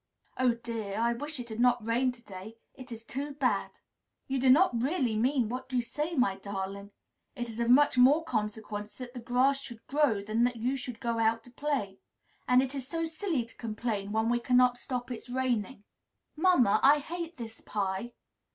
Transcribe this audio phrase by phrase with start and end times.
[0.35, 0.99] "Oh, dear!
[0.99, 2.55] I wish it had not rained to day.
[2.73, 3.69] It is too bad!"
[4.25, 6.89] "You do not really mean what you say, my darling.
[7.35, 10.99] It is of much more consequence that the grass should grow than that you should
[10.99, 11.99] go out to play.
[12.47, 15.83] And it is so silly to complain, when we cannot stop its raining."
[16.35, 18.13] "Mamma, I hate this pie."